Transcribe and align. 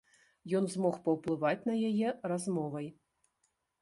Ён 0.59 0.63
змог 0.75 0.95
паўплываць 1.03 1.67
на 1.71 1.75
яе 1.91 2.07
размовай. 2.33 2.87